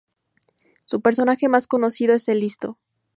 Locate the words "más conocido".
1.47-2.15